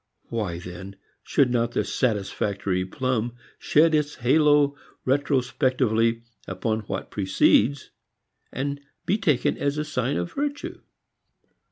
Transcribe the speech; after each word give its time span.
Why 0.29 0.57
then 0.57 0.95
should 1.21 1.51
not 1.51 1.73
the 1.73 1.83
satisfactory 1.83 2.83
plum 2.85 3.33
shed 3.59 3.93
its 3.93 4.15
halo 4.15 4.75
retrospectively 5.05 6.23
upon 6.47 6.79
what 6.87 7.11
precedes 7.11 7.91
and 8.51 8.79
be 9.05 9.19
taken 9.19 9.59
as 9.59 9.77
a 9.77 9.85
sign 9.85 10.17
of 10.17 10.33
virtue? 10.33 10.79